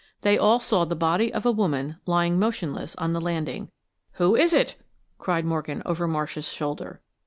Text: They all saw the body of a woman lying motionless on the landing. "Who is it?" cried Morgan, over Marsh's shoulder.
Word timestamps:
They 0.23 0.35
all 0.35 0.59
saw 0.59 0.83
the 0.83 0.95
body 0.95 1.31
of 1.31 1.45
a 1.45 1.51
woman 1.51 1.97
lying 2.07 2.39
motionless 2.39 2.95
on 2.95 3.13
the 3.13 3.21
landing. 3.21 3.69
"Who 4.13 4.35
is 4.35 4.51
it?" 4.51 4.75
cried 5.19 5.45
Morgan, 5.45 5.83
over 5.85 6.07
Marsh's 6.07 6.51
shoulder. 6.51 7.01